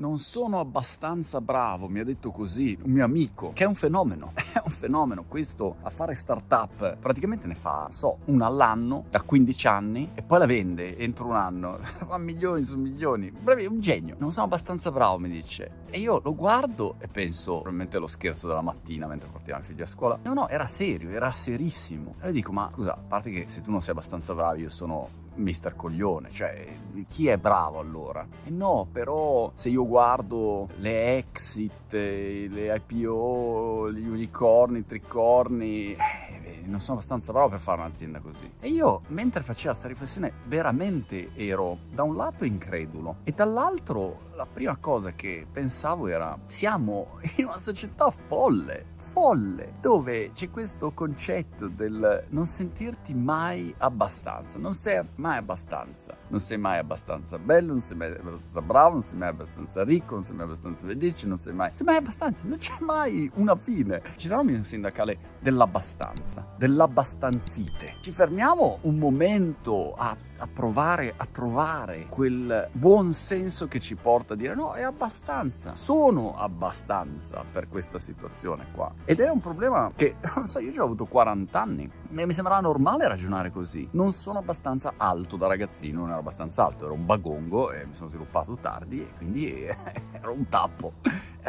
[0.00, 4.32] non sono abbastanza bravo, mi ha detto così un mio amico, che è un fenomeno,
[4.52, 5.24] è un fenomeno.
[5.28, 10.38] Questo a fare startup, praticamente ne fa, so, una all'anno da 15 anni e poi
[10.38, 14.90] la vende entro un anno, fa milioni su milioni, bravi, un genio, non sono abbastanza
[14.90, 15.78] bravo, mi dice.
[15.90, 19.82] E io lo guardo e penso, probabilmente lo scherzo della mattina mentre portiamo i figli
[19.82, 22.14] a scuola, no, no, era serio, era serissimo.
[22.22, 24.70] E io dico, ma scusa, a parte che se tu non sei abbastanza bravo, io
[24.70, 26.66] sono mister coglione, cioè
[27.08, 28.26] chi è bravo allora?
[28.44, 36.29] E no, però se io guardo le exit, le IPO, gli unicorni, i tricorni, eh,
[36.70, 38.50] non sono abbastanza bravo per fare un'azienda così.
[38.60, 44.46] E io, mentre facevo questa riflessione, veramente ero da un lato incredulo e dall'altro la
[44.46, 51.68] prima cosa che pensavo era siamo in una società folle, folle, dove c'è questo concetto
[51.68, 57.80] del non sentirti mai abbastanza, non sei mai abbastanza, non sei mai abbastanza bello, non
[57.80, 61.36] sei mai abbastanza bravo, non sei mai abbastanza ricco, non sei mai abbastanza felice, non
[61.36, 64.02] sei mai, sei mai abbastanza, non c'è mai una fine.
[64.16, 67.98] Ci sarà un sindacale dell'abbastanza, dell'abbastanzite.
[68.02, 74.32] Ci fermiamo un momento a a provare a trovare quel buon senso che ci porta
[74.32, 78.92] a dire no, è abbastanza, sono abbastanza per questa situazione qua.
[79.04, 82.32] Ed è un problema che, non so, io già ho avuto 40 anni e mi
[82.32, 83.86] sembrava normale ragionare così.
[83.92, 87.94] Non sono abbastanza alto da ragazzino, non ero abbastanza alto, ero un bagongo e mi
[87.94, 89.66] sono sviluppato tardi e quindi
[90.12, 90.94] ero un tappo.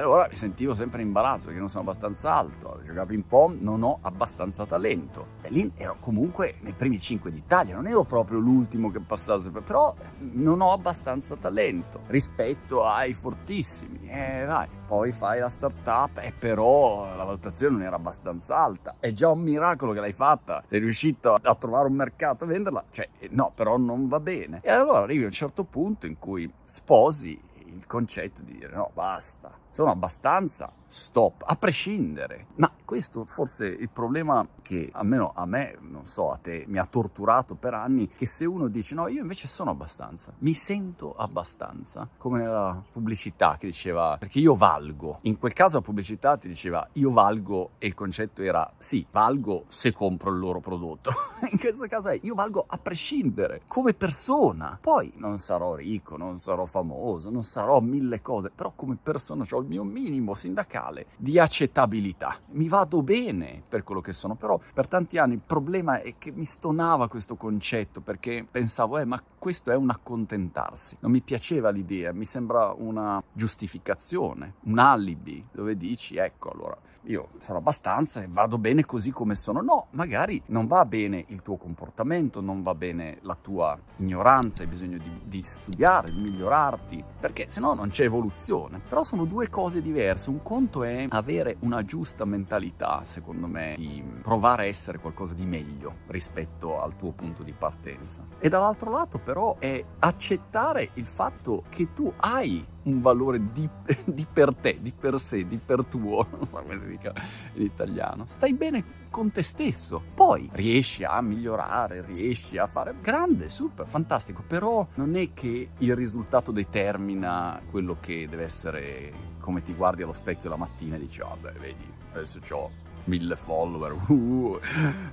[0.01, 3.83] Allora mi sentivo sempre in imbarazzo perché non sono abbastanza alto, giocavo ping pong, non
[3.83, 5.37] ho abbastanza talento.
[5.41, 9.93] E lì ero comunque nei primi 5 d'Italia, non ero proprio l'ultimo che passasse, però
[10.17, 14.09] non ho abbastanza talento rispetto ai fortissimi.
[14.09, 18.95] E vai, poi fai la startup e però la valutazione non era abbastanza alta.
[18.99, 22.85] È già un miracolo che l'hai fatta, sei riuscito a trovare un mercato a venderla.
[22.89, 24.61] Cioè, no, però non va bene.
[24.63, 28.89] E allora arrivi a un certo punto in cui sposi il concetto di dire no,
[28.93, 32.47] basta, sono abbastanza stop, a prescindere.
[32.55, 36.77] Ma questo forse è il problema che almeno a me, non so, a te mi
[36.77, 41.15] ha torturato per anni, che se uno dice no, io invece sono abbastanza, mi sento
[41.15, 45.19] abbastanza, come nella pubblicità che diceva perché io valgo.
[45.21, 49.63] In quel caso la pubblicità ti diceva io valgo e il concetto era sì, valgo
[49.67, 51.11] se compro il loro prodotto.
[51.49, 54.77] In questo caso è io valgo a prescindere, come persona.
[54.79, 59.60] Poi non sarò ricco, non sarò famoso, non sarò mille cose, però come persona ho
[59.61, 62.37] il mio minimo sindacale di accettabilità.
[62.51, 66.31] Mi vado bene per quello che sono, però per tanti anni il problema è che
[66.31, 70.97] mi stonava questo concetto perché pensavo, eh, ma questo è un accontentarsi.
[70.99, 77.29] Non mi piaceva l'idea, mi sembra una giustificazione, un alibi dove dici, ecco, allora io
[77.37, 79.61] sarò abbastanza e vado bene così come sono.
[79.61, 84.69] No, magari non va bene il tuo comportamento, non va bene la tua ignoranza, hai
[84.69, 88.81] bisogno di, di studiare, di migliorarti, perché se no non c'è evoluzione.
[88.87, 90.31] Però sono due cose diverse.
[90.31, 95.45] Un conto è avere una giusta mentalità, secondo me, di provare a essere qualcosa di
[95.45, 98.25] meglio rispetto al tuo punto di partenza.
[98.39, 103.67] E dall'altro lato però è accettare il fatto che tu hai un valore di,
[104.05, 107.13] di, per te, di per sé, di per tuo, non so come si dica
[107.53, 108.25] in italiano.
[108.27, 114.43] Stai bene con te stesso, poi riesci a migliorare, riesci a fare grande, super, fantastico,
[114.45, 120.13] però non è che il risultato determina quello che deve essere come ti guardi allo
[120.13, 124.59] specchio la mattina e dici, vabbè, oh, vedi, adesso ho mille follower, uh,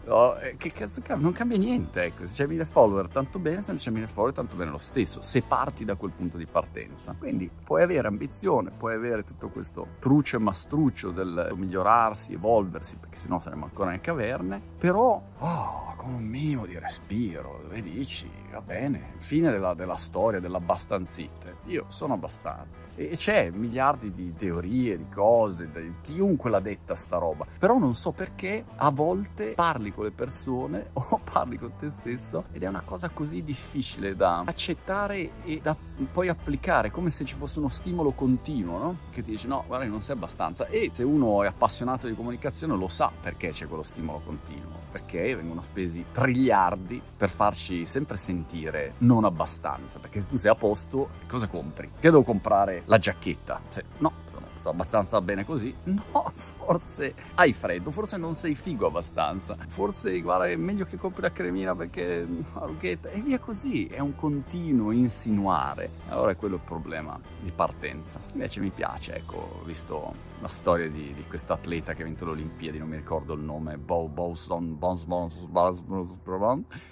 [0.07, 1.25] no, eh, che cazzo cambia?
[1.25, 4.35] Non cambia niente, ecco, se c'è mille follower tanto bene, se non c'è mille follower
[4.35, 7.15] tanto bene lo stesso, se parti da quel punto di partenza.
[7.19, 13.19] Quindi puoi avere ambizione, puoi avere tutto questo truce e mastruccio del migliorarsi, evolversi, perché
[13.19, 18.61] sennò saremmo ancora in caverne, però, oh, con un minimo di respiro, dove dici, va
[18.61, 22.87] bene, fine della, della storia, dell'abbastanzite, io sono abbastanza.
[22.95, 27.95] E c'è miliardi di teorie, di cose, di, chiunque l'ha detta sta roba, però non
[27.95, 32.67] so perché a volte parli con le persone o parli con te stesso ed è
[32.67, 35.77] una cosa così difficile da accettare e da
[36.13, 38.97] poi applicare, come se ci fosse uno stimolo continuo, no?
[39.11, 40.67] Che ti dice no, guarda, non sei abbastanza.
[40.67, 45.35] E se uno è appassionato di comunicazione lo sa perché c'è quello stimolo continuo, perché
[45.35, 51.11] vengono spesi triliardi per farci sempre sentire non abbastanza, perché se tu sei a posto,
[51.27, 51.91] cosa compri?
[51.99, 53.61] Che devo comprare la giacchetta?
[53.69, 54.27] Se, no,
[54.59, 55.75] sto abbastanza bene così.
[56.09, 59.57] No, forse hai freddo, forse non sei figo abbastanza.
[59.67, 63.87] Forse, guarda, è meglio che compri la cremina perché la rughetta e via così.
[63.87, 65.91] È un continuo insinuare.
[66.09, 68.21] Allora è quello il problema di partenza.
[68.33, 72.33] Invece mi piace, ecco, visto la storia di, di questo atleta che ha vinto le
[72.33, 74.79] Olimpiadi, non mi ricordo il nome, Bo Boston,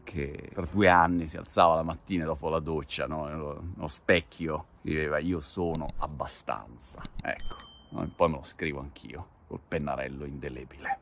[0.02, 3.26] che per due anni si alzava la mattina dopo la doccia, no?
[3.26, 7.00] nello, nello specchio scriveva io sono abbastanza.
[7.21, 7.56] Ecco,
[8.17, 10.99] poi me lo scrivo anch'io col pennarello indelebile.